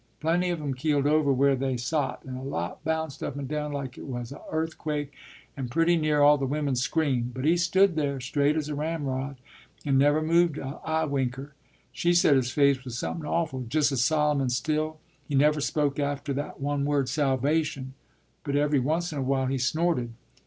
Plenty 0.19 0.49
of 0.49 0.59
'em 0.59 0.73
keeled 0.73 1.05
over 1.05 1.31
where 1.31 1.55
they 1.55 1.77
sot, 1.77 2.23
and 2.25 2.35
a 2.35 2.41
lot 2.41 2.83
bounced 2.83 3.21
up 3.21 3.35
and 3.37 3.47
down 3.47 3.71
like 3.71 3.99
it 3.99 4.07
was 4.07 4.31
a 4.31 4.41
earthquake 4.49 5.13
and 5.55 5.69
pretty 5.69 5.95
near 5.95 6.21
all 6.23 6.39
the 6.39 6.47
women 6.47 6.75
screamed. 6.75 7.35
But 7.35 7.45
he 7.45 7.55
stood 7.55 7.95
there, 7.95 8.19
straight 8.19 8.55
as 8.55 8.67
a 8.67 8.73
ramrod, 8.73 9.35
and 9.85 9.99
never 9.99 10.19
moved 10.19 10.57
a 10.57 10.79
eye 10.83 11.05
winker. 11.05 11.53
She 11.91 12.13
said 12.15 12.35
his 12.35 12.49
face 12.49 12.83
was 12.83 12.97
somepin 12.97 13.27
awful: 13.27 13.61
just 13.69 13.91
as 13.91 14.03
solemn 14.03 14.41
and 14.41 14.51
still! 14.51 14.97
He 15.29 15.35
never 15.35 15.61
spoke 15.61 15.99
after 15.99 16.33
that 16.33 16.59
one 16.59 16.83
word 16.83 17.07
'Salvation,' 17.07 17.93
but 18.43 18.55
every 18.55 18.79
once 18.79 19.13
in 19.13 19.19
a 19.19 19.21
while 19.21 19.45
he 19.45 19.59
snorted. 19.59 20.13